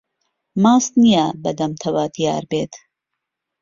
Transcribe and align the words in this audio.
ماست 0.63 0.93
نیه 1.01 1.25
به 1.41 1.51
دهمتهوه 1.57 2.05
دیار 2.15 2.43
بێت 2.51 2.73